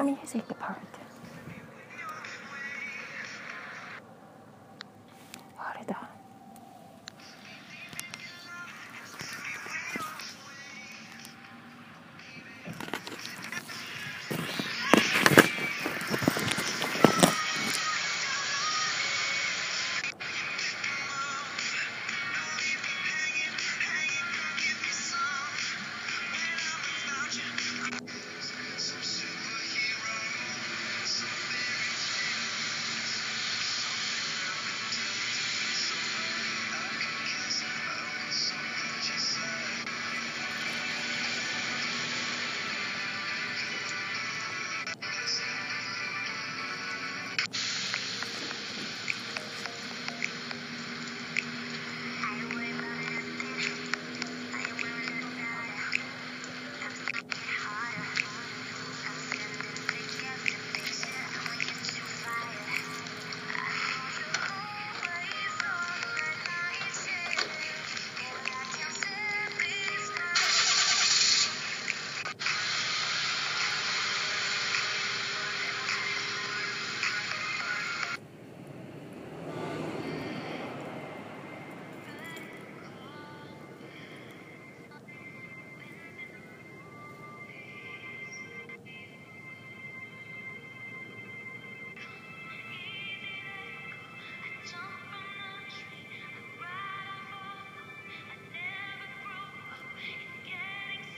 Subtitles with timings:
[0.00, 1.09] Let me take the part.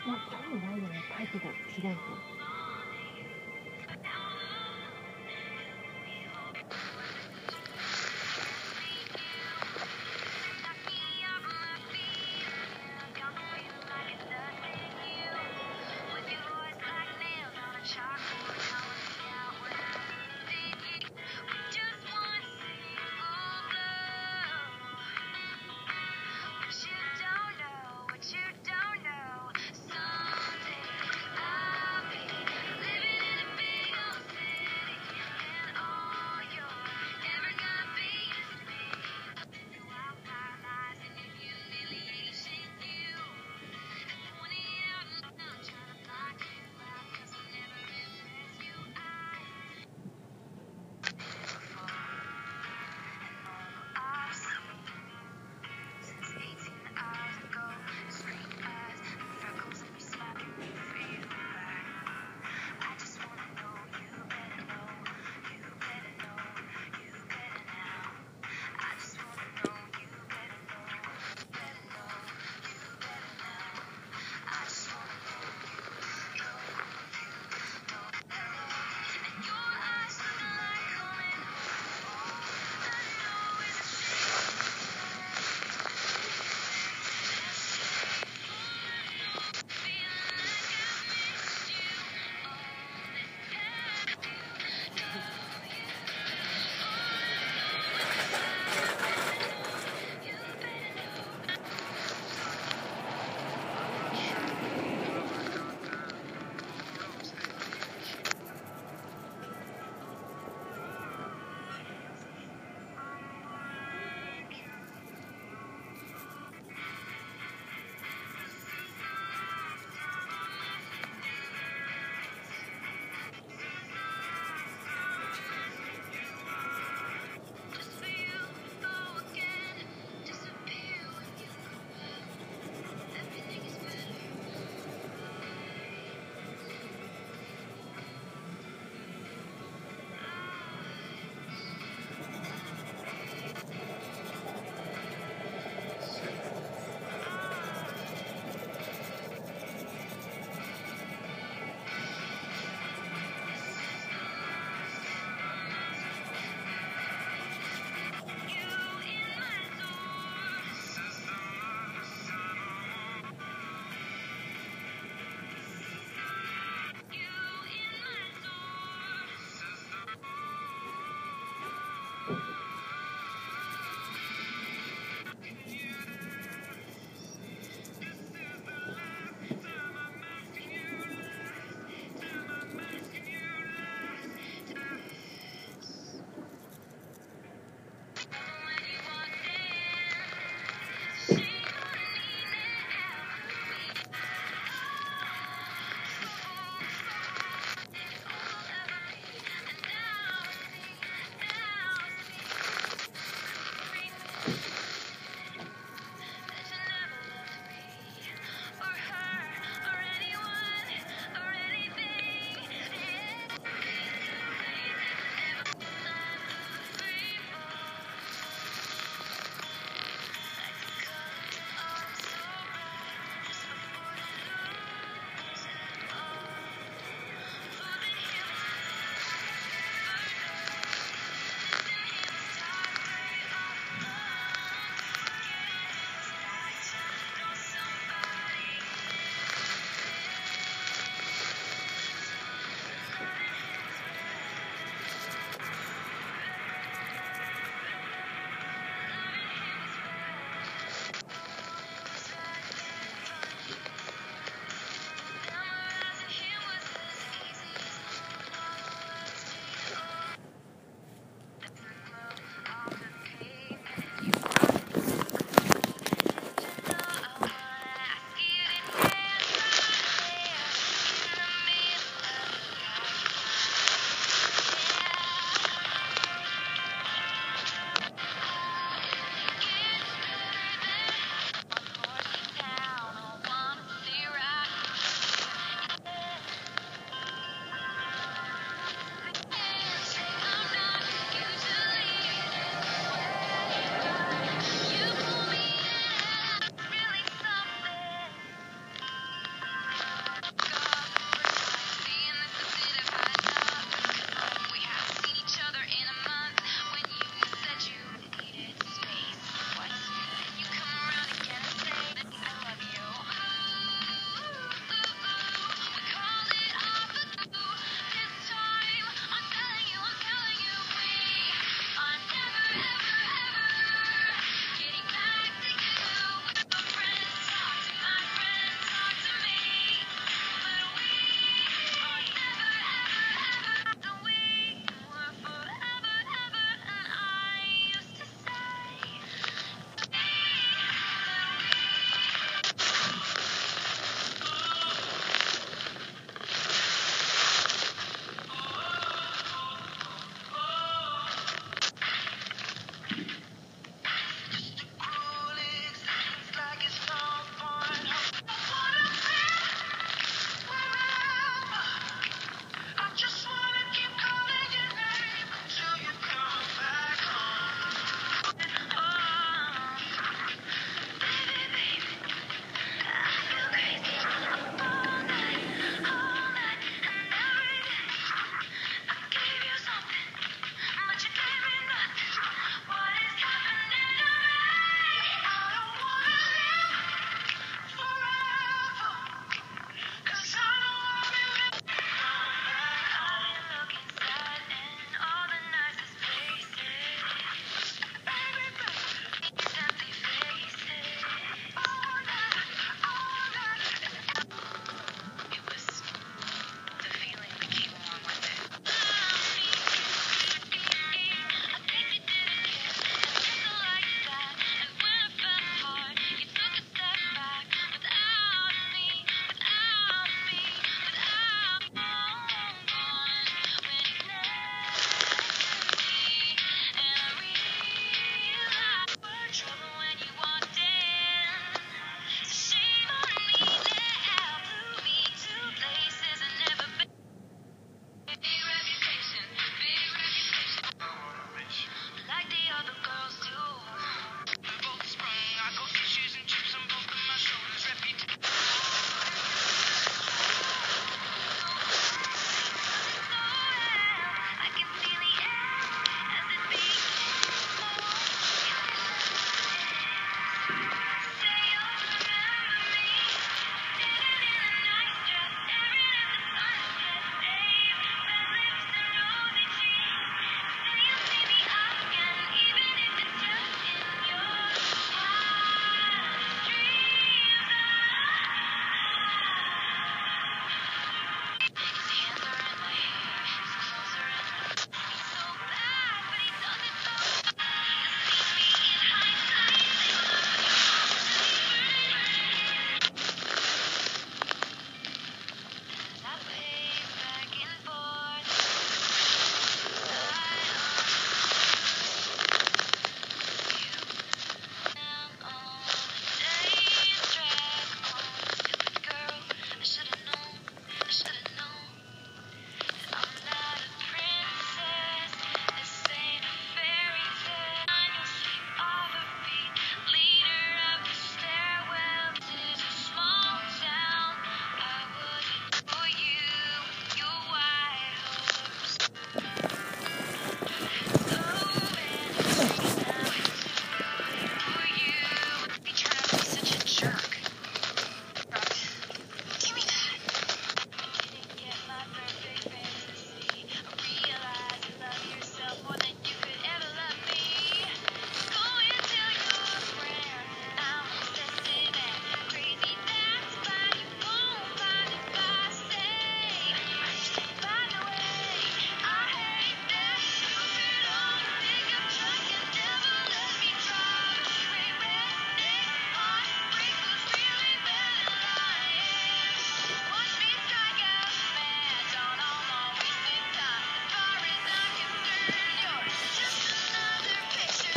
[0.04, 1.04] まあ、多分ないよね。
[1.16, 1.48] 書いてた、
[1.80, 2.22] 開いて。